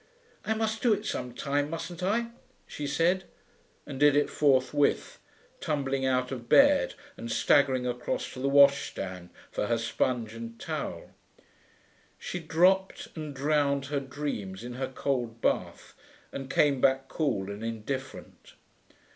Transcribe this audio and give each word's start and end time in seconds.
'I 0.45 0.55
must 0.55 0.81
do 0.81 0.93
it 0.93 1.05
sometime, 1.05 1.69
mustn't 1.69 2.01
I?' 2.01 2.31
she 2.65 2.87
said, 2.87 3.25
and 3.85 3.99
did 3.99 4.15
it 4.15 4.31
forthwith, 4.31 5.19
tumbling 5.59 6.07
out 6.07 6.31
of 6.31 6.49
bed 6.49 6.95
and 7.17 7.31
staggering 7.31 7.85
across 7.85 8.27
to 8.33 8.39
the 8.39 8.49
washstand 8.49 9.29
for 9.51 9.67
her 9.67 9.77
sponge 9.77 10.33
and 10.33 10.59
towel. 10.59 11.11
She 12.17 12.39
dropped 12.39 13.09
and 13.13 13.35
drowned 13.35 13.85
her 13.93 13.99
dreams 13.99 14.63
in 14.63 14.73
her 14.73 14.87
cold 14.87 15.39
bath, 15.39 15.93
and 16.31 16.49
came 16.49 16.81
back 16.81 17.07
cool 17.07 17.51
and 17.51 17.63
indifferent. 17.63 18.53